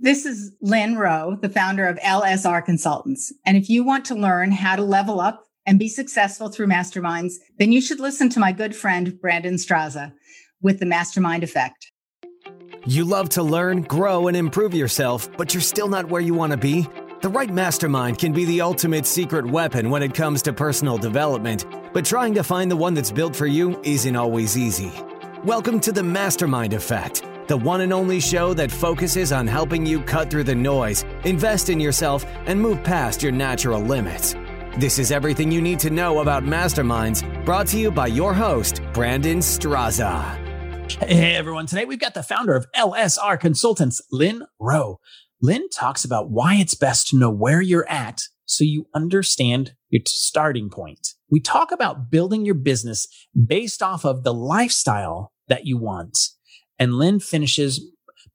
[0.00, 3.32] This is Lynne Roe, the founder of LSR Consultants.
[3.44, 7.34] And if you want to learn how to level up and be successful through masterminds,
[7.58, 10.12] then you should listen to my good friend, Brandon Straza
[10.62, 11.90] with the Mastermind Effect.
[12.86, 16.52] You love to learn, grow, and improve yourself, but you're still not where you want
[16.52, 16.86] to be?
[17.20, 21.66] The right mastermind can be the ultimate secret weapon when it comes to personal development,
[21.92, 24.92] but trying to find the one that's built for you isn't always easy.
[25.42, 30.02] Welcome to the Mastermind Effect, the one and only show that focuses on helping you
[30.02, 34.34] cut through the noise, invest in yourself, and move past your natural limits.
[34.76, 38.82] This is everything you need to know about masterminds, brought to you by your host,
[38.92, 40.44] Brandon Straza.
[41.02, 45.00] Hey everyone, today we've got the founder of LSR Consultants, Lynne Roe.
[45.40, 50.02] Lynne talks about why it's best to know where you're at so you understand your
[50.06, 51.14] starting point.
[51.30, 56.18] We talk about building your business based off of the lifestyle that you want.
[56.78, 57.84] And Lynne finishes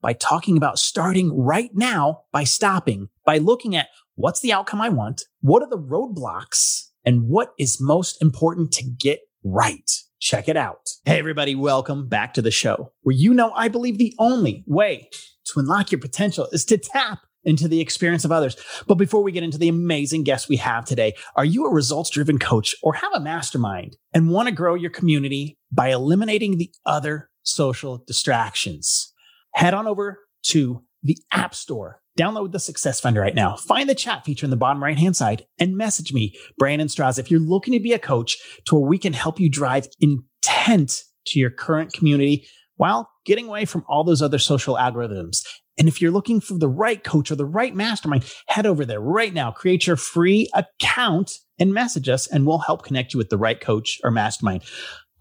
[0.01, 4.89] by talking about starting right now by stopping, by looking at what's the outcome I
[4.89, 5.23] want?
[5.41, 6.89] What are the roadblocks?
[7.05, 9.89] And what is most important to get right?
[10.19, 10.89] Check it out.
[11.05, 15.09] Hey, everybody, welcome back to the show where you know I believe the only way
[15.45, 18.55] to unlock your potential is to tap into the experience of others.
[18.87, 22.09] But before we get into the amazing guests we have today, are you a results
[22.09, 26.71] driven coach or have a mastermind and want to grow your community by eliminating the
[26.85, 29.13] other social distractions?
[29.53, 32.01] Head on over to the App Store.
[32.17, 33.55] Download the Success Finder right now.
[33.55, 37.19] Find the chat feature in the bottom right hand side and message me, Brandon Straza,
[37.19, 41.03] if you're looking to be a coach to where we can help you drive intent
[41.27, 45.43] to your current community while getting away from all those other social algorithms.
[45.77, 49.01] And if you're looking for the right coach or the right mastermind, head over there
[49.01, 53.29] right now, create your free account and message us, and we'll help connect you with
[53.29, 54.63] the right coach or mastermind.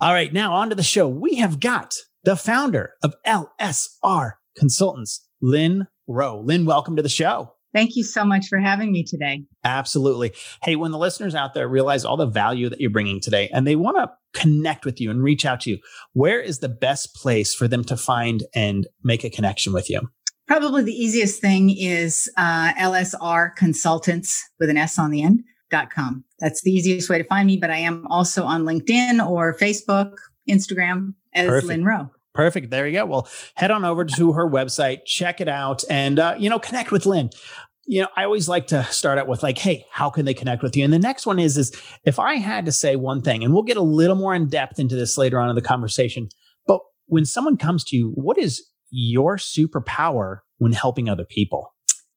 [0.00, 1.08] All right, now on to the show.
[1.08, 6.40] We have got the founder of LSR Consultants, Lynne Roe.
[6.40, 7.54] Lynne, welcome to the show.
[7.74, 9.44] Thank you so much for having me today.
[9.64, 10.32] Absolutely.
[10.62, 13.66] Hey, when the listeners out there realize all the value that you're bringing today and
[13.66, 15.78] they want to connect with you and reach out to you,
[16.12, 20.02] where is the best place for them to find and make a connection with you?
[20.46, 25.42] Probably the easiest thing is uh, LSR Consultants with an S on the end.
[25.70, 26.22] Dot com.
[26.38, 30.12] That's the easiest way to find me, but I am also on LinkedIn or Facebook,
[30.48, 31.68] Instagram as Perfect.
[31.68, 32.10] Lynne Roe.
[32.34, 32.70] Perfect.
[32.70, 33.06] There you go.
[33.06, 36.90] Well, head on over to her website, check it out, and uh, you know, connect
[36.90, 37.30] with Lynne.
[37.84, 40.62] You know, I always like to start out with like, "Hey, how can they connect
[40.62, 43.44] with you?" And the next one is, is if I had to say one thing,
[43.44, 46.28] and we'll get a little more in depth into this later on in the conversation.
[46.66, 51.74] But when someone comes to you, what is your superpower when helping other people?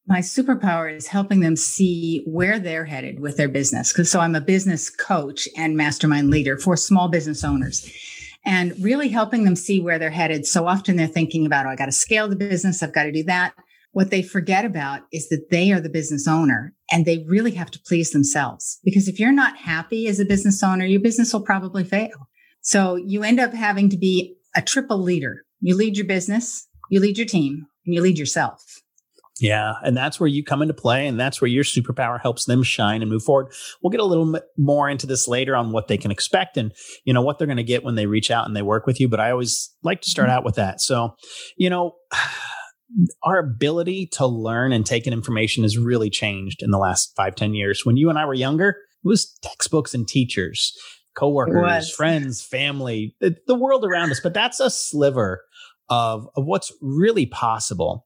[0.08, 3.92] My superpower is helping them see where they're headed with their business.
[3.92, 7.90] Because so I'm a business coach and mastermind leader for small business owners
[8.46, 10.46] and really helping them see where they're headed.
[10.46, 12.82] So often they're thinking about, oh, I got to scale the business.
[12.82, 13.54] I've got to do that.
[13.90, 17.70] What they forget about is that they are the business owner and they really have
[17.72, 18.78] to please themselves.
[18.84, 22.28] Because if you're not happy as a business owner, your business will probably fail.
[22.60, 25.44] So you end up having to be a triple leader.
[25.60, 28.62] You lead your business, you lead your team, and you lead yourself.
[29.38, 29.74] Yeah.
[29.82, 31.06] And that's where you come into play.
[31.06, 33.52] And that's where your superpower helps them shine and move forward.
[33.82, 36.72] We'll get a little bit more into this later on what they can expect and,
[37.04, 38.98] you know, what they're going to get when they reach out and they work with
[38.98, 39.08] you.
[39.08, 40.38] But I always like to start mm-hmm.
[40.38, 40.80] out with that.
[40.80, 41.16] So,
[41.56, 41.92] you know,
[43.22, 47.34] our ability to learn and take in information has really changed in the last five,
[47.34, 47.84] ten years.
[47.84, 50.72] When you and I were younger, it was textbooks and teachers,
[51.14, 54.20] coworkers, friends, family, the, the world around us.
[54.20, 55.42] But that's a sliver
[55.88, 58.05] of, of what's really possible.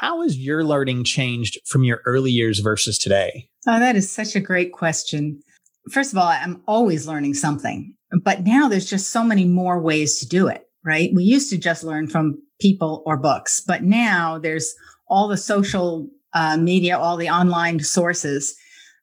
[0.00, 3.48] How has your learning changed from your early years versus today?
[3.66, 5.40] Oh, that is such a great question.
[5.90, 10.18] First of all, I'm always learning something, but now there's just so many more ways
[10.18, 11.10] to do it, right?
[11.14, 14.74] We used to just learn from people or books, but now there's
[15.08, 18.54] all the social uh, media, all the online sources.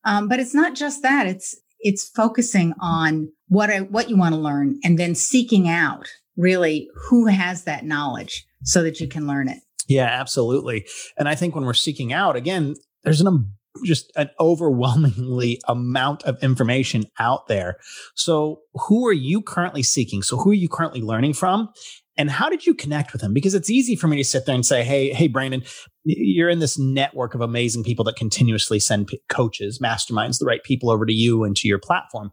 [0.06, 4.36] Um, but it's not just that; it's it's focusing on what I, what you want
[4.36, 9.26] to learn, and then seeking out really who has that knowledge so that you can
[9.26, 9.60] learn it.
[9.88, 10.88] Yeah, absolutely.
[11.18, 13.54] And I think when we're seeking out, again, there's an um,
[13.84, 17.78] just an overwhelmingly amount of information out there.
[18.16, 20.22] So, who are you currently seeking?
[20.22, 21.70] So, who are you currently learning from?
[22.16, 23.34] And how did you connect with them?
[23.34, 25.64] Because it's easy for me to sit there and say, "Hey, hey, Brandon,
[26.04, 30.64] you're in this network of amazing people that continuously send p- coaches, masterminds, the right
[30.64, 32.32] people over to you and to your platform."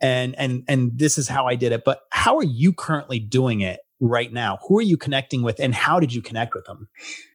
[0.00, 1.84] And and and this is how I did it.
[1.84, 3.80] But how are you currently doing it?
[4.00, 4.58] Right now?
[4.68, 6.88] Who are you connecting with and how did you connect with them?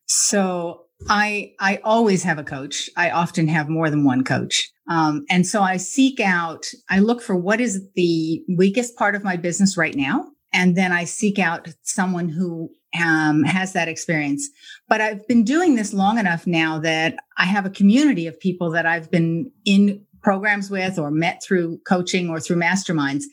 [0.05, 2.89] So I I always have a coach.
[2.95, 4.71] I often have more than one coach.
[4.89, 9.23] Um, and so I seek out, I look for what is the weakest part of
[9.23, 10.27] my business right now.
[10.51, 12.69] And then I seek out someone who
[13.01, 14.49] um, has that experience.
[14.87, 18.69] But I've been doing this long enough now that I have a community of people
[18.71, 23.23] that I've been in programs with or met through coaching or through masterminds.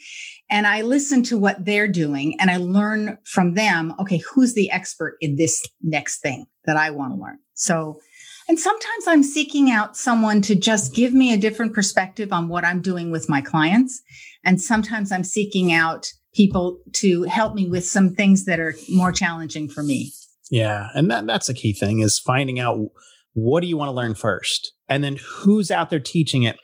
[0.51, 4.71] And I listen to what they're doing and I learn from them, okay, who's the
[4.71, 7.39] expert in this next thing that I want to learn?
[7.55, 8.01] So,
[8.49, 12.65] and sometimes I'm seeking out someone to just give me a different perspective on what
[12.65, 14.03] I'm doing with my clients.
[14.45, 19.13] And sometimes I'm seeking out people to help me with some things that are more
[19.13, 20.13] challenging for me.
[20.51, 20.89] Yeah.
[20.95, 22.79] And that, that's a key thing is finding out
[23.35, 24.73] what do you want to learn first?
[24.89, 26.57] And then who's out there teaching it?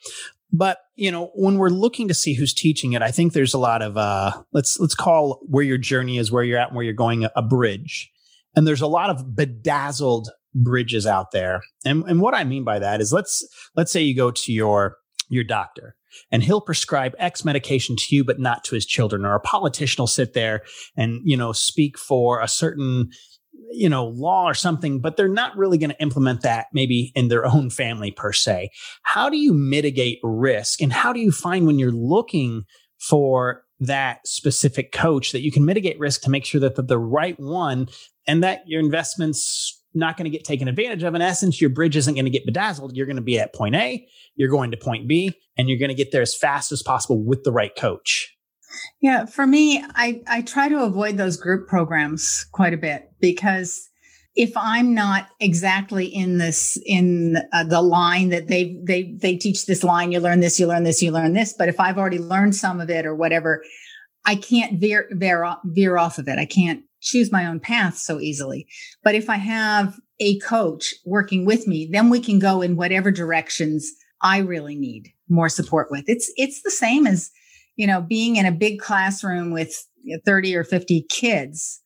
[0.53, 3.59] But you know, when we're looking to see who's teaching it, I think there's a
[3.59, 6.85] lot of uh, let's let's call where your journey is, where you're at, and where
[6.85, 8.11] you're going a, a bridge.
[8.55, 11.61] And there's a lot of bedazzled bridges out there.
[11.85, 14.97] And and what I mean by that is let's let's say you go to your
[15.29, 15.97] your doctor
[16.31, 19.25] and he'll prescribe X medication to you, but not to his children.
[19.25, 20.63] Or a politician will sit there
[20.97, 23.11] and, you know, speak for a certain,
[23.71, 27.29] you know, law or something, but they're not really going to implement that maybe in
[27.29, 28.71] their own family per se.
[29.03, 30.81] How do you mitigate risk?
[30.81, 32.65] And how do you find when you're looking
[32.99, 36.99] for that specific coach that you can mitigate risk to make sure that the, the
[36.99, 37.89] right one
[38.27, 41.15] and that your investments not going to get taken advantage of.
[41.15, 42.97] In essence, your bridge isn't going to get bedazzled.
[42.97, 45.89] You're going to be at point A, you're going to point B, and you're going
[45.89, 48.36] to get there as fast as possible with the right coach.
[49.01, 53.89] Yeah, for me, I, I try to avoid those group programs quite a bit because
[54.35, 59.65] if I'm not exactly in this in uh, the line that they they they teach
[59.65, 61.55] this line, you learn this, you learn this, you learn this.
[61.57, 63.65] But if I've already learned some of it or whatever,
[64.27, 66.39] I can't veer veer veer off of it.
[66.39, 68.67] I can't choose my own path so easily.
[69.03, 73.11] But if I have a coach working with me, then we can go in whatever
[73.11, 73.91] directions
[74.23, 76.05] I really need more support with.
[76.09, 77.31] It's it's the same as,
[77.77, 79.87] you know, being in a big classroom with
[80.25, 81.81] 30 or 50 kids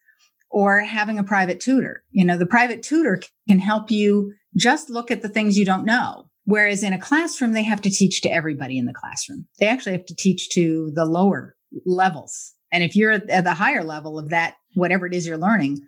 [0.50, 2.02] or having a private tutor.
[2.10, 5.84] You know, the private tutor can help you just look at the things you don't
[5.84, 6.26] know.
[6.44, 9.46] Whereas in a classroom, they have to teach to everybody in the classroom.
[9.58, 11.54] They actually have to teach to the lower
[11.86, 12.54] levels.
[12.72, 15.80] And if you're at the higher level of that whatever it is you're learning,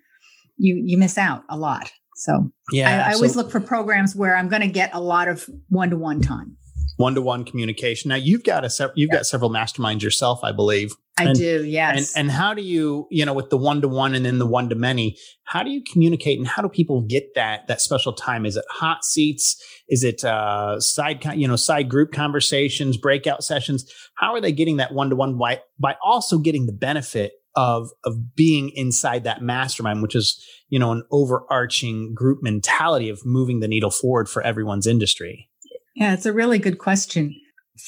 [0.57, 1.91] you you miss out a lot.
[2.17, 5.29] So yeah, I, I always look for programs where I'm going to get a lot
[5.29, 6.57] of one to one time.
[6.97, 8.11] One to one communication.
[8.11, 10.95] Now you've got a you've got several masterminds yourself, I believe.
[11.19, 12.15] I and, do, yes.
[12.15, 14.47] And and how do you, you know, with the one to one and then the
[14.47, 18.13] one to many, how do you communicate and how do people get that that special
[18.13, 18.47] time?
[18.47, 19.63] Is it hot seats?
[19.89, 23.91] Is it uh side you know, side group conversations, breakout sessions?
[24.15, 27.91] How are they getting that one to one by by also getting the benefit of
[28.05, 33.61] of being inside that mastermind, which is you know an overarching group mentality of moving
[33.61, 35.49] the needle forward for everyone's industry?
[35.95, 37.35] Yeah, it's a really good question.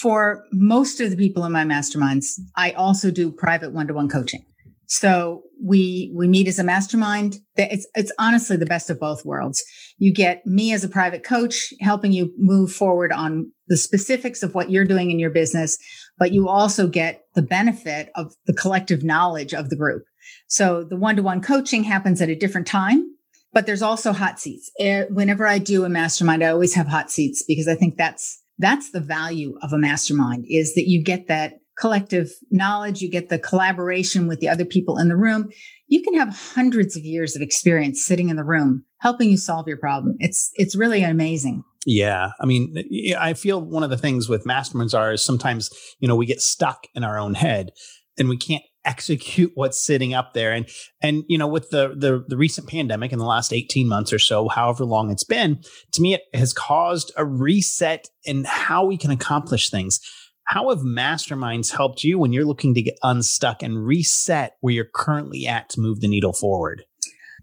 [0.01, 4.09] For most of the people in my masterminds, I also do private one to one
[4.09, 4.45] coaching.
[4.87, 7.39] So we we meet as a mastermind.
[7.57, 9.63] It's it's honestly the best of both worlds.
[9.99, 14.55] You get me as a private coach helping you move forward on the specifics of
[14.55, 15.79] what you're doing in your business,
[16.19, 20.03] but you also get the benefit of the collective knowledge of the group.
[20.49, 23.14] So the one-to-one coaching happens at a different time,
[23.55, 24.71] but there's also hot seats.
[25.11, 28.91] Whenever I do a mastermind, I always have hot seats because I think that's that's
[28.91, 33.39] the value of a mastermind is that you get that collective knowledge, you get the
[33.39, 35.49] collaboration with the other people in the room.
[35.89, 39.69] You can have hundreds of years of experience sitting in the room helping you solve
[39.69, 40.17] your problem.
[40.19, 41.63] It's it's really amazing.
[41.87, 42.31] Yeah.
[42.41, 42.75] I mean,
[43.19, 46.41] I feel one of the things with masterminds are is sometimes, you know, we get
[46.41, 47.71] stuck in our own head
[48.19, 50.53] and we can't execute what's sitting up there.
[50.53, 50.69] And
[51.03, 54.19] and you know, with the the the recent pandemic in the last 18 months or
[54.19, 55.63] so, however long it's been,
[55.93, 60.01] to me it has caused a reset in how we can accomplish things.
[60.47, 64.89] How have masterminds helped you when you're looking to get unstuck and reset where you're
[64.95, 66.85] currently at to move the needle forward?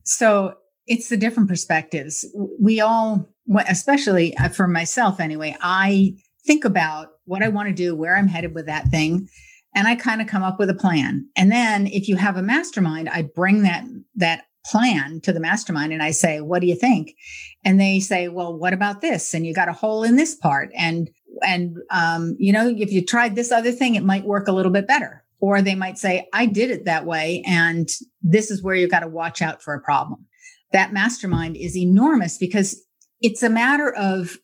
[0.03, 0.53] So
[0.85, 2.25] it's the different perspectives.
[2.59, 3.27] We all,
[3.67, 8.27] especially uh, for myself anyway, I think about what I want to do, where I'm
[8.27, 9.27] headed with that thing,
[9.73, 11.27] and I kind of come up with a plan.
[11.35, 13.85] And then if you have a mastermind, I bring that
[14.15, 17.15] that plan to the mastermind and I say, "What do you think?"
[17.63, 20.69] And they say, "Well, what about this?" And you got a hole in this part,
[20.77, 21.09] and
[21.41, 24.71] and um, you know if you tried this other thing it might work a little
[24.71, 27.89] bit better or they might say i did it that way and
[28.21, 30.25] this is where you got to watch out for a problem
[30.71, 32.81] that mastermind is enormous because
[33.21, 34.37] it's a matter of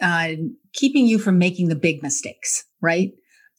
[0.00, 0.30] uh,
[0.72, 3.12] keeping you from making the big mistakes right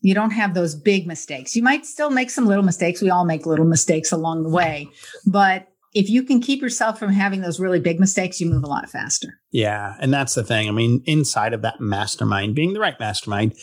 [0.05, 3.25] you don't have those big mistakes you might still make some little mistakes we all
[3.25, 4.87] make little mistakes along the way
[5.25, 8.67] but if you can keep yourself from having those really big mistakes, you move a
[8.67, 9.39] lot faster.
[9.51, 9.95] Yeah.
[10.01, 10.67] And that's the thing.
[10.67, 13.55] I mean, inside of that mastermind, being the right mastermind,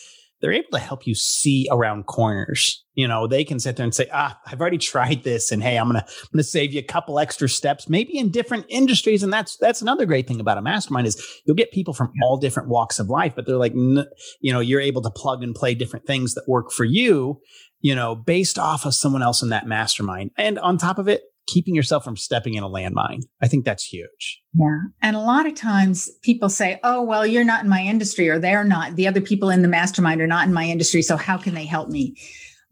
[0.42, 2.84] they're able to help you see around corners.
[2.94, 5.78] You know, they can sit there and say, ah, I've already tried this and hey,
[5.78, 9.22] I'm going to, I'm to save you a couple extra steps, maybe in different industries.
[9.22, 12.36] And that's, that's another great thing about a mastermind is you'll get people from all
[12.36, 15.74] different walks of life, but they're like, you know, you're able to plug and play
[15.74, 17.40] different things that work for you,
[17.80, 20.32] you know, based off of someone else in that mastermind.
[20.36, 23.22] And on top of it, keeping yourself from stepping in a landmine.
[23.40, 24.42] I think that's huge.
[24.54, 24.78] Yeah.
[25.00, 28.38] And a lot of times people say, oh, well, you're not in my industry or
[28.38, 28.96] they're not.
[28.96, 31.02] The other people in the mastermind are not in my industry.
[31.02, 32.16] So how can they help me?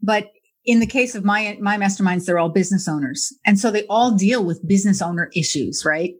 [0.01, 0.29] But
[0.65, 3.35] in the case of my, my masterminds, they're all business owners.
[3.45, 6.13] And so they all deal with business owner issues, right?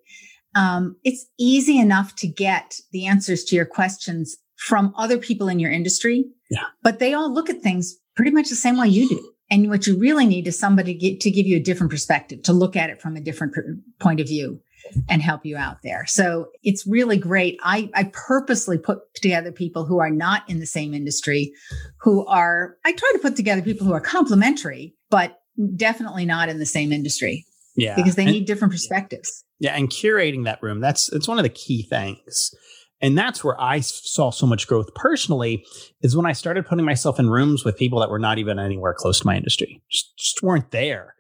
[0.56, 5.60] Um, it's easy enough to get the answers to your questions from other people in
[5.60, 6.26] your industry.
[6.50, 6.66] Yeah.
[6.84, 9.32] But they all look at things pretty much the same way you do.
[9.52, 12.42] And what you really need is somebody to, get, to give you a different perspective,
[12.44, 13.54] to look at it from a different
[14.00, 14.62] point of view
[15.10, 16.06] and help you out there.
[16.08, 17.60] So it's really great.
[17.62, 21.54] I, I purposely put together people who are not in the same industry,
[22.00, 25.40] who are, I try to put together people who are complementary, but
[25.76, 27.46] definitely not in the same industry.
[27.76, 27.96] Yeah.
[27.96, 29.46] Because they and, need different perspectives.
[29.60, 29.76] Yeah.
[29.76, 32.56] And curating that room, that's, it's one of the key things.
[33.02, 35.66] And that's where I saw so much growth personally
[36.02, 38.94] is when I started putting myself in rooms with people that were not even anywhere
[38.94, 41.16] close to my industry, just, just weren't there.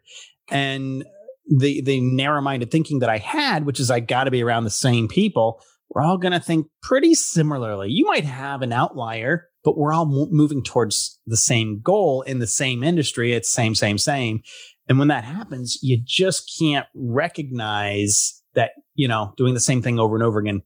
[0.49, 1.05] And
[1.49, 4.63] the the narrow minded thinking that I had, which is I got to be around
[4.63, 7.89] the same people, we're all going to think pretty similarly.
[7.89, 12.39] You might have an outlier, but we're all mo- moving towards the same goal in
[12.39, 13.33] the same industry.
[13.33, 14.41] It's same, same, same.
[14.87, 19.99] And when that happens, you just can't recognize that, you know, doing the same thing
[19.99, 20.61] over and over again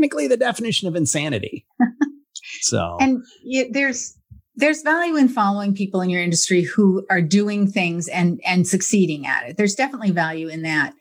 [0.00, 1.66] technically the definition of insanity.
[2.62, 3.22] so, and
[3.70, 4.16] there's
[4.56, 9.26] there's value in following people in your industry who are doing things and and succeeding
[9.26, 9.56] at it.
[9.56, 10.94] There's definitely value in that.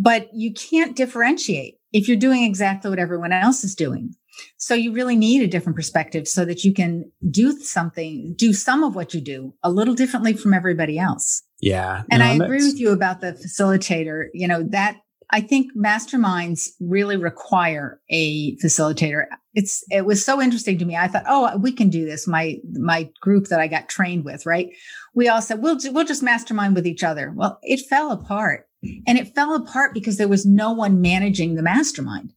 [0.00, 4.14] But you can't differentiate if you're doing exactly what everyone else is doing.
[4.56, 8.84] So you really need a different perspective so that you can do something, do some
[8.84, 11.42] of what you do a little differently from everybody else.
[11.60, 12.04] Yeah.
[12.12, 14.26] And no, I agree with you about the facilitator.
[14.32, 14.98] You know, that
[15.30, 19.26] I think masterminds really require a facilitator.
[19.54, 20.96] It's it was so interesting to me.
[20.96, 22.26] I thought, oh, we can do this.
[22.26, 24.70] My my group that I got trained with, right?
[25.14, 27.32] We all said we'll we'll just mastermind with each other.
[27.34, 28.68] Well, it fell apart,
[29.06, 32.32] and it fell apart because there was no one managing the mastermind,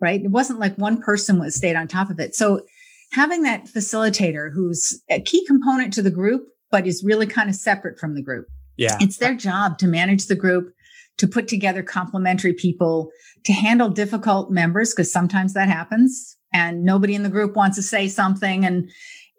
[0.00, 0.22] right?
[0.22, 2.36] It wasn't like one person was stayed on top of it.
[2.36, 2.60] So
[3.10, 7.56] having that facilitator who's a key component to the group, but is really kind of
[7.56, 8.46] separate from the group.
[8.76, 10.72] Yeah, it's their job to manage the group
[11.18, 13.10] to put together complementary people
[13.44, 17.82] to handle difficult members, because sometimes that happens and nobody in the group wants to
[17.82, 18.64] say something.
[18.64, 18.90] And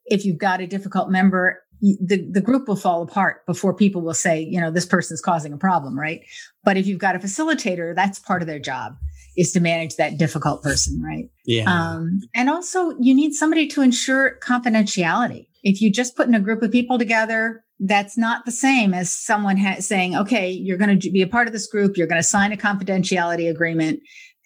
[0.06, 4.14] if you've got a difficult member, the, the group will fall apart before people will
[4.14, 6.22] say, you know, this person's causing a problem, right?
[6.64, 8.94] But if you've got a facilitator, that's part of their job
[9.36, 11.30] is to manage that difficult person, right?
[11.46, 11.72] Yeah.
[11.72, 15.48] Um, and also, you need somebody to ensure confidentiality.
[15.62, 19.16] If you just put in a group of people together, that's not the same as
[19.16, 21.98] someone ha- saying, okay, you're going to be a part of this group.
[21.98, 24.00] You're going to sign a confidentiality agreement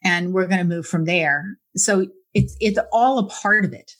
[0.03, 1.57] and we're going to move from there.
[1.75, 3.91] So it's, it's all a part of it.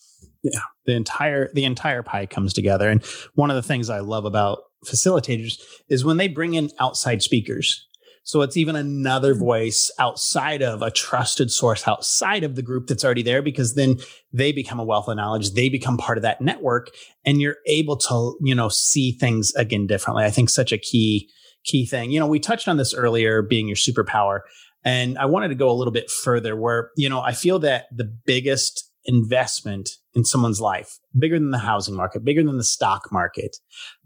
[0.43, 0.59] Yeah.
[0.85, 2.89] The entire, the entire pie comes together.
[2.89, 3.03] And
[3.35, 7.87] one of the things I love about facilitators is when they bring in outside speakers
[8.23, 13.03] so it's even another voice outside of a trusted source outside of the group that's
[13.03, 13.97] already there because then
[14.31, 15.53] they become a wealth of knowledge.
[15.53, 16.91] They become part of that network
[17.25, 20.23] and you're able to, you know, see things again differently.
[20.23, 21.29] I think such a key,
[21.63, 22.11] key thing.
[22.11, 24.41] You know, we touched on this earlier being your superpower.
[24.83, 27.85] And I wanted to go a little bit further where, you know, I feel that
[27.91, 33.11] the biggest investment in someone's life, bigger than the housing market, bigger than the stock
[33.11, 33.57] market,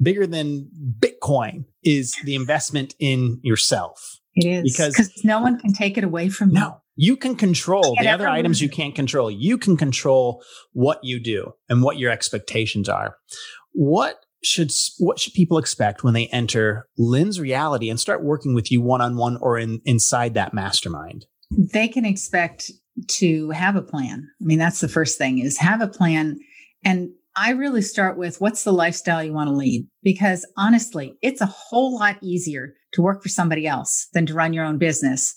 [0.02, 0.70] bigger than
[1.00, 4.20] Bitcoin is the investment in yourself.
[4.36, 6.56] It is because no one can take it away from you.
[6.56, 9.32] No, you can control the other items you can't control.
[9.32, 10.44] You can control
[10.74, 13.18] what you do and what your expectations are.
[13.72, 18.72] What should what should people expect when they enter Lynne's reality and start working with
[18.72, 21.26] you one on one or in inside that mastermind?
[21.52, 22.72] They can expect
[23.08, 24.30] to have a plan.
[24.42, 26.40] I mean, that's the first thing is have a plan.
[26.84, 29.88] And I really start with what's the lifestyle you want to lead?
[30.04, 34.54] Because honestly, it's a whole lot easier to work for somebody else than to run
[34.54, 35.36] your own business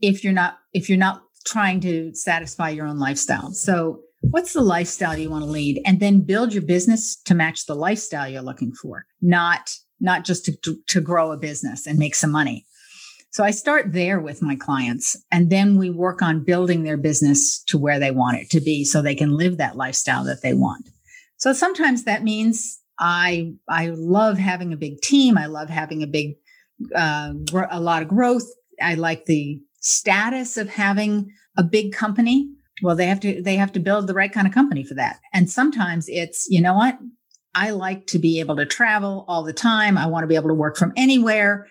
[0.00, 3.50] if you're not, if you're not trying to satisfy your own lifestyle.
[3.52, 5.80] So what's the lifestyle you want to lead?
[5.84, 10.44] And then build your business to match the lifestyle you're looking for, not, not just
[10.44, 12.66] to, to grow a business and make some money.
[13.32, 17.62] So I start there with my clients and then we work on building their business
[17.64, 20.52] to where they want it to be so they can live that lifestyle that they
[20.52, 20.88] want.
[21.38, 25.38] So sometimes that means I, I love having a big team.
[25.38, 26.34] I love having a big,
[26.94, 27.32] uh,
[27.70, 28.44] a lot of growth.
[28.80, 32.50] I like the status of having a big company
[32.82, 35.20] Well, they have to they have to build the right kind of company for that.
[35.32, 36.98] And sometimes it's, you know what?
[37.54, 39.96] I like to be able to travel all the time.
[39.98, 41.68] I want to be able to work from anywhere.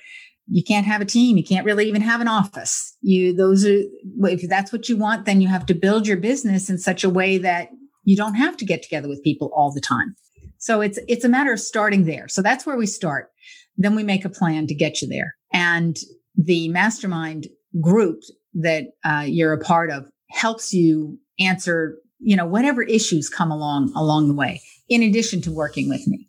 [0.53, 1.37] You can't have a team.
[1.37, 2.95] You can't really even have an office.
[3.01, 3.79] You those are
[4.23, 7.09] if that's what you want, then you have to build your business in such a
[7.09, 7.69] way that
[8.03, 10.15] you don't have to get together with people all the time.
[10.57, 12.27] So it's it's a matter of starting there.
[12.27, 13.29] So that's where we start.
[13.77, 15.35] Then we make a plan to get you there.
[15.53, 15.97] And
[16.35, 17.47] the mastermind
[17.79, 18.19] group
[18.53, 23.93] that uh, you're a part of helps you answer, you know, whatever issues come along
[23.95, 26.27] along the way, in addition to working with me.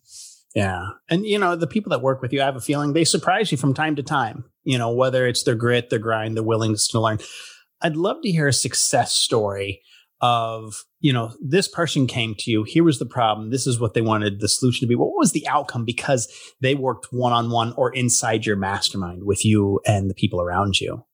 [0.55, 0.83] Yeah.
[1.09, 3.51] And, you know, the people that work with you, I have a feeling they surprise
[3.51, 6.89] you from time to time, you know, whether it's their grit, their grind, their willingness
[6.89, 7.19] to learn.
[7.81, 9.83] I'd love to hear a success story
[10.21, 13.95] of, you know, this person came to you, here was the problem, this is what
[13.95, 14.95] they wanted the solution to be.
[14.95, 19.45] What was the outcome because they worked one on one or inside your mastermind with
[19.45, 21.05] you and the people around you?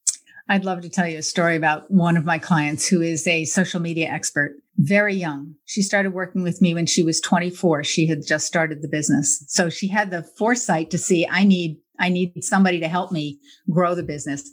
[0.50, 3.44] I'd love to tell you a story about one of my clients who is a
[3.44, 5.54] social media expert, very young.
[5.64, 7.84] She started working with me when she was 24.
[7.84, 9.44] She had just started the business.
[9.48, 13.40] So she had the foresight to see I need I need somebody to help me
[13.70, 14.48] grow the business.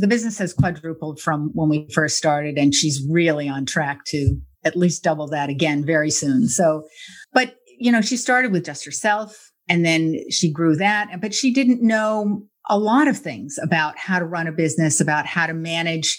[0.00, 4.36] The business has quadrupled from when we first started and she's really on track to
[4.64, 6.46] at least double that again very soon.
[6.48, 6.84] So
[7.32, 11.52] but you know, she started with just herself and then she grew that, but she
[11.52, 15.54] didn't know a lot of things about how to run a business, about how to
[15.54, 16.18] manage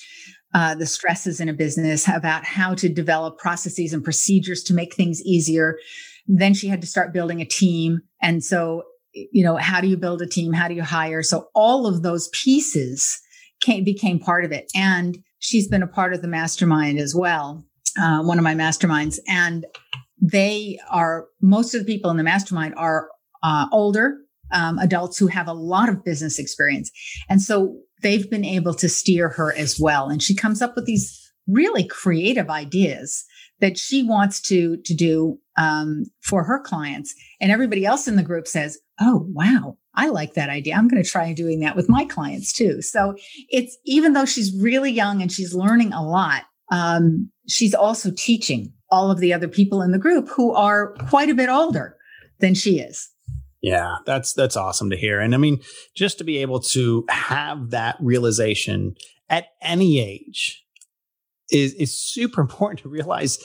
[0.54, 4.96] uh, the stresses in a business, about how to develop processes and procedures to make
[4.96, 5.78] things easier.
[6.28, 8.00] Then she had to start building a team.
[8.22, 10.54] And so, you know, how do you build a team?
[10.54, 11.24] How do you hire?
[11.24, 13.20] So all of those pieces
[13.62, 14.66] came, became part of it.
[14.76, 17.64] And she's been a part of the mastermind as well,
[18.00, 19.20] uh, one of my masterminds.
[19.28, 19.66] And
[20.22, 23.08] they are, most of the people in the mastermind are
[23.44, 24.18] uh, older
[24.52, 26.92] um, adults who have a lot of business experience.
[27.30, 30.10] And so they've been able to steer her as well.
[30.10, 33.26] And she comes up with these really creative ideas
[33.60, 37.14] that she wants to to do um, for her clients.
[37.42, 40.76] And everybody else in the group says, "Oh, wow, I like that idea.
[40.76, 43.16] I'm going to try doing that with my clients too." So
[43.50, 48.74] it's even though she's really young and she's learning a lot, um, she's also teaching
[48.92, 51.96] all of the other people in the group who are quite a bit older
[52.40, 53.10] than she is.
[53.62, 55.20] Yeah, that's that's awesome to hear.
[55.20, 55.62] And I mean,
[55.96, 58.96] just to be able to have that realization
[59.30, 60.64] at any age
[61.52, 63.38] is is super important to realize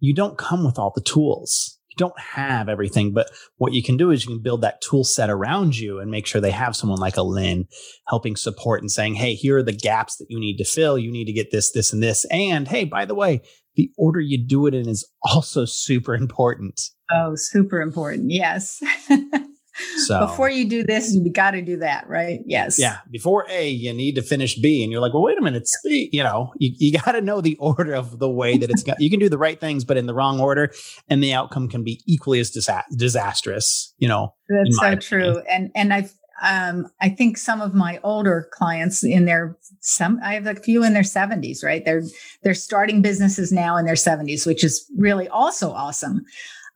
[0.00, 1.78] you don't come with all the tools.
[1.88, 5.04] You don't have everything, but what you can do is you can build that tool
[5.04, 7.66] set around you and make sure they have someone like a Lynne
[8.06, 10.98] helping support and saying, Hey, here are the gaps that you need to fill.
[10.98, 12.24] You need to get this, this, and this.
[12.26, 13.42] And hey, by the way,
[13.74, 16.80] the order you do it in is also super important.
[17.10, 18.30] Oh, super important.
[18.30, 18.80] Yes.
[20.06, 22.40] So before you do this, you got to do that, right?
[22.46, 22.78] Yes.
[22.78, 22.98] Yeah.
[23.10, 24.82] Before A, you need to finish B.
[24.82, 25.62] And you're like, well, wait a minute.
[25.62, 26.08] It's B.
[26.12, 29.00] You know, you, you got to know the order of the way that it's got.
[29.00, 30.72] You can do the right things, but in the wrong order,
[31.08, 34.34] and the outcome can be equally as disa- disastrous, you know.
[34.48, 35.00] That's so opinion.
[35.00, 35.42] true.
[35.48, 36.12] And, and I've,
[36.42, 40.82] um, I think some of my older clients in their some I have a few
[40.84, 41.84] in their 70s, right?
[41.84, 42.02] They're
[42.42, 46.24] they're starting businesses now in their 70s, which is really also awesome.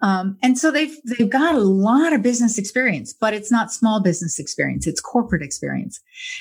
[0.04, 4.02] Um, and so they've they've got a lot of business experience, but it's not small
[4.02, 5.98] business experience; it's corporate experience.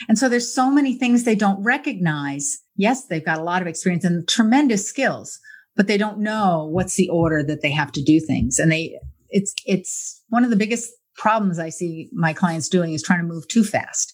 [0.09, 2.59] And so there's so many things they don't recognize.
[2.75, 5.39] Yes, they've got a lot of experience and tremendous skills,
[5.77, 8.59] but they don't know what's the order that they have to do things.
[8.59, 8.99] And they
[9.29, 13.33] it's it's one of the biggest problems I see my clients doing is trying to
[13.33, 14.13] move too fast.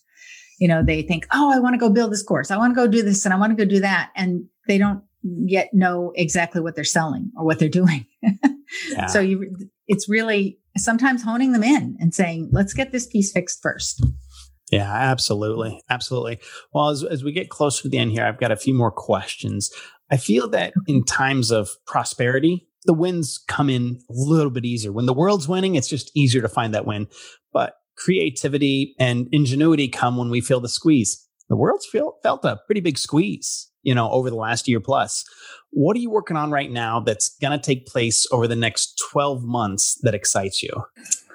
[0.59, 2.51] You know, they think, "Oh, I want to go build this course.
[2.51, 4.77] I want to go do this and I want to go do that." And they
[4.77, 8.05] don't yet know exactly what they're selling or what they're doing.
[8.91, 9.07] Yeah.
[9.07, 9.55] So you,
[9.87, 14.05] it's really sometimes honing them in and saying, let's get this piece fixed first.
[14.71, 15.81] Yeah, absolutely.
[15.89, 16.39] Absolutely.
[16.73, 18.91] Well, as, as we get closer to the end here, I've got a few more
[18.91, 19.71] questions.
[20.11, 24.91] I feel that in times of prosperity, the wins come in a little bit easier.
[24.91, 27.07] When the world's winning, it's just easier to find that win.
[27.51, 31.27] But creativity and ingenuity come when we feel the squeeze.
[31.49, 35.23] The world's feel, felt a pretty big squeeze, you know, over the last year plus.
[35.71, 39.01] What are you working on right now that's going to take place over the next
[39.11, 40.71] 12 months that excites you?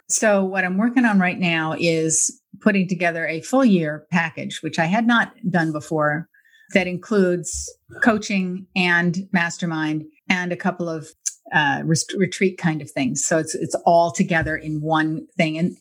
[0.08, 4.78] So, what I'm working on right now is putting together a full year package, which
[4.78, 6.28] I had not done before,
[6.72, 11.08] that includes coaching and mastermind and a couple of
[11.52, 13.24] uh, retreat kind of things.
[13.24, 15.58] So it's it's all together in one thing.
[15.58, 15.76] And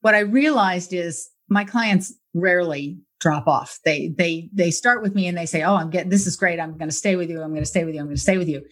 [0.00, 3.78] what I realized is my clients rarely drop off.
[3.84, 6.60] They they they start with me and they say, "Oh, I'm getting this is great.
[6.60, 7.42] I'm going to stay with you.
[7.42, 8.00] I'm going to stay with you.
[8.00, 8.64] I'm going to stay with you."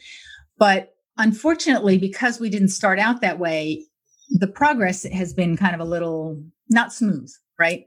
[0.58, 3.86] But unfortunately, because we didn't start out that way,
[4.30, 7.84] the progress has been kind of a little not smooth, right?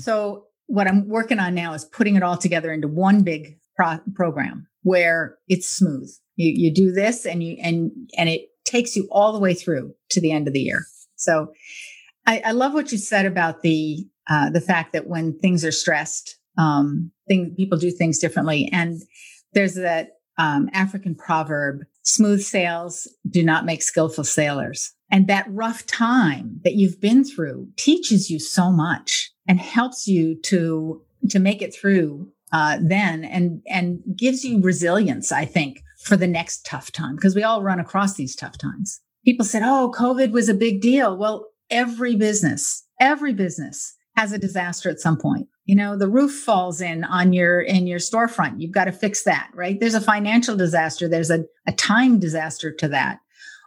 [0.00, 4.00] So what I'm working on now is putting it all together into one big pro-
[4.14, 6.10] program where it's smooth.
[6.36, 9.94] You, you do this and you, and, and it takes you all the way through
[10.10, 10.84] to the end of the year.
[11.16, 11.52] So
[12.26, 15.72] I, I love what you said about the, uh, the fact that when things are
[15.72, 18.68] stressed, um, thing, people do things differently.
[18.72, 19.00] And
[19.52, 24.92] there's that, um, African proverb, smooth sails do not make skillful sailors.
[25.10, 30.38] And that rough time that you've been through teaches you so much and helps you
[30.42, 36.16] to, to make it through, uh, then and, and gives you resilience, I think, for
[36.16, 39.00] the next tough time because we all run across these tough times.
[39.24, 41.16] People said, Oh, COVID was a big deal.
[41.16, 45.46] Well, every business, every business has a disaster at some point.
[45.66, 48.60] You know, the roof falls in on your, in your storefront.
[48.60, 49.78] You've got to fix that, right?
[49.78, 51.08] There's a financial disaster.
[51.08, 53.18] There's a, a time disaster to that.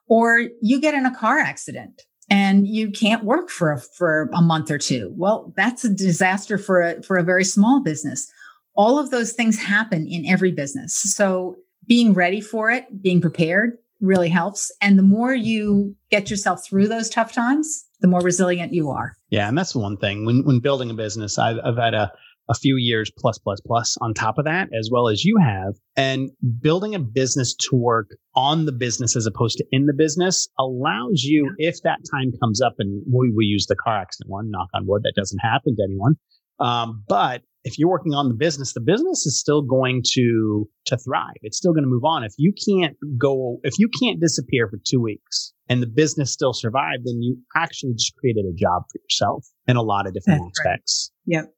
[0.08, 4.42] Or you get in a car accident and you can't work for a, for a
[4.42, 5.14] month or two.
[5.16, 8.32] Well, that's a disaster for a, for a very small business.
[8.76, 10.96] All of those things happen in every business.
[10.96, 11.58] So
[11.88, 14.72] being ready for it, being prepared really helps.
[14.82, 19.14] And the more you get yourself through those tough times, the more resilient you are.
[19.30, 19.48] Yeah.
[19.48, 22.12] And that's one thing when, when building a business, I've, I've had a,
[22.50, 25.76] a few years plus, plus, plus on top of that, as well as you have.
[25.96, 26.32] And
[26.62, 31.24] building a business to work on the business as opposed to in the business allows
[31.24, 34.70] you, if that time comes up, and we, we use the car accident one, knock
[34.74, 36.16] on wood, that doesn't happen to anyone.
[36.60, 40.98] Um, but if you're working on the business, the business is still going to to
[40.98, 41.36] thrive.
[41.42, 42.24] It's still going to move on.
[42.24, 46.54] If you can't go, if you can't disappear for two weeks and the business still
[46.54, 50.42] survive, then you actually just created a job for yourself in a lot of different
[50.42, 51.12] That's aspects.
[51.28, 51.36] Right.
[51.36, 51.54] Yep.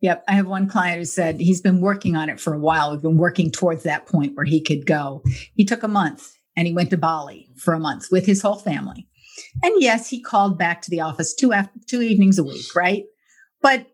[0.00, 0.24] Yep.
[0.28, 2.92] I have one client who said he's been working on it for a while.
[2.92, 5.22] We've been working towards that point where he could go.
[5.54, 8.56] He took a month and he went to Bali for a month with his whole
[8.56, 9.08] family.
[9.62, 13.04] And yes, he called back to the office two after, two evenings a week, right?
[13.62, 13.86] But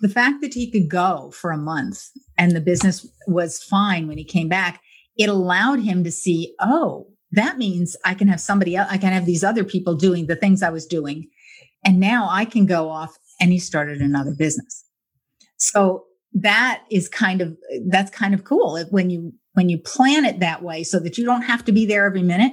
[0.00, 4.18] the fact that he could go for a month and the business was fine when
[4.18, 4.82] he came back,
[5.16, 9.12] it allowed him to see, oh, that means I can have somebody else, I can
[9.12, 11.28] have these other people doing the things I was doing.
[11.84, 14.84] And now I can go off and he started another business.
[15.56, 18.82] So that is kind of, that's kind of cool.
[18.90, 21.86] When you, when you plan it that way so that you don't have to be
[21.86, 22.52] there every minute,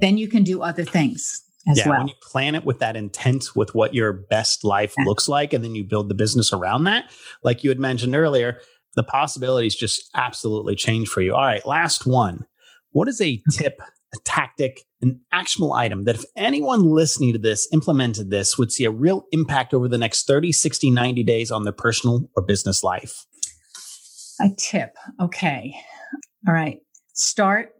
[0.00, 1.98] then you can do other things as yeah, well.
[1.98, 5.04] When you plan it with that intent with what your best life yeah.
[5.04, 7.10] looks like, and then you build the business around that,
[7.42, 8.60] like you had mentioned earlier,
[8.94, 11.34] the possibilities just absolutely change for you.
[11.34, 12.46] All right, last one.
[12.90, 13.80] What is a tip,
[14.14, 18.84] a tactic, an actionable item that if anyone listening to this implemented this would see
[18.84, 22.82] a real impact over the next 30, 60, 90 days on their personal or business
[22.82, 23.24] life?
[24.40, 24.96] A tip.
[25.20, 25.74] Okay.
[26.46, 26.78] All right.
[27.14, 27.70] Start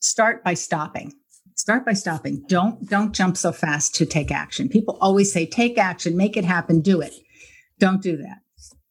[0.00, 1.12] start by stopping
[1.56, 2.44] start by stopping.
[2.48, 4.68] Don't don't jump so fast to take action.
[4.68, 7.14] People always say take action make it happen do it.
[7.78, 8.38] Don't do that.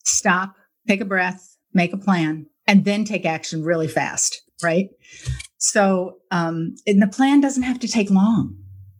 [0.03, 0.55] Stop
[0.87, 4.89] take a breath make a plan and then take action really fast right?
[5.57, 8.57] So um and the plan doesn't have to take long.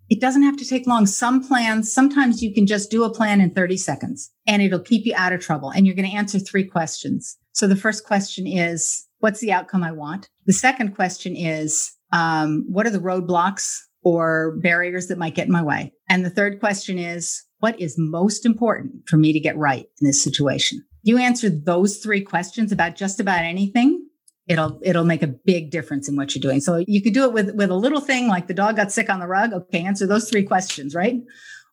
[0.10, 1.06] It doesn't have to take long.
[1.06, 5.06] Some plans sometimes you can just do a plan in 30 seconds and it'll keep
[5.06, 7.38] you out of trouble and you're going to answer three questions.
[7.54, 10.28] So the first question is what's the outcome i want?
[10.46, 15.52] The second question is um, what are the roadblocks or barriers that might get in
[15.52, 15.94] my way?
[16.10, 20.08] And the third question is, what is most important for me to get right in
[20.08, 20.84] this situation?
[21.04, 24.08] You answer those three questions about just about anything.
[24.48, 26.60] It'll, it'll make a big difference in what you're doing.
[26.60, 29.10] So you could do it with, with a little thing like the dog got sick
[29.10, 29.54] on the rug.
[29.54, 29.84] Okay.
[29.84, 31.22] Answer those three questions, right?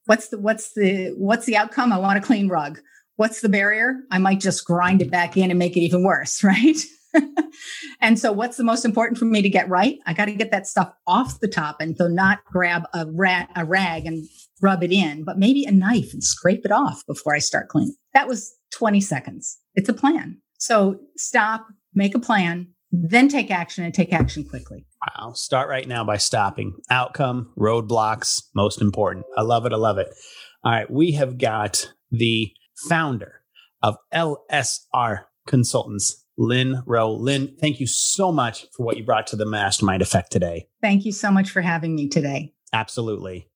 [0.04, 1.92] What's the, what's the, what's the outcome?
[1.92, 2.80] I want a clean rug.
[3.16, 3.96] What's the barrier?
[4.10, 6.76] I might just grind it back in and make it even worse, right?
[8.00, 9.98] and so what's the most important for me to get right?
[10.06, 13.46] I got to get that stuff off the top and so not grab a, ra-
[13.56, 14.26] a rag and
[14.60, 17.96] rub it in, but maybe a knife and scrape it off before I start cleaning.
[18.14, 19.58] That was 20 seconds.
[19.74, 20.38] It's a plan.
[20.58, 24.86] So stop, make a plan, then take action and take action quickly.
[25.16, 25.32] Wow.
[25.32, 26.74] Start right now by stopping.
[26.90, 29.26] Outcome, roadblocks, most important.
[29.36, 29.72] I love it.
[29.72, 30.08] I love it.
[30.64, 30.90] All right.
[30.90, 32.52] We have got the
[32.88, 33.42] founder
[33.82, 37.12] of LSR Consultants, Lynne Roe.
[37.12, 40.68] Lynne, thank you so much for what you brought to the Mastermind Effect today.
[40.80, 42.54] Thank you so much for having me today.
[42.72, 43.48] Absolutely.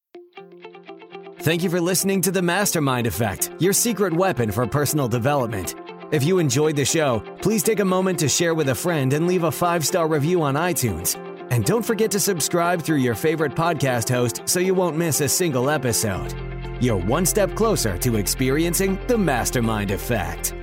[1.38, 5.74] Thank you for listening to the Mastermind Effect, your secret weapon for personal development.
[6.12, 9.26] If you enjoyed the show, please take a moment to share with a friend and
[9.26, 11.16] leave a five star review on iTunes.
[11.50, 15.28] And don't forget to subscribe through your favorite podcast host so you won't miss a
[15.28, 16.34] single episode.
[16.80, 20.54] You're one step closer to experiencing the Mastermind Effect.